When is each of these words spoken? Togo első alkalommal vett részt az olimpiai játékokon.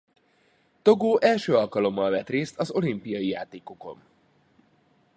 Togo 0.83 1.17
első 1.19 1.55
alkalommal 1.55 2.09
vett 2.09 2.29
részt 2.29 2.57
az 2.57 2.71
olimpiai 2.71 3.27
játékokon. 3.27 4.01